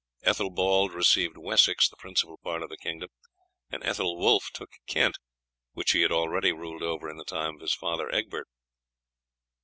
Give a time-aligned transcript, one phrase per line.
[0.23, 3.09] "Ethelbald received Wessex, the principal part of the kingdom,
[3.69, 5.19] and Ethelwulf took Kent,
[5.73, 8.47] which he had already ruled over in the time of his father Egbert.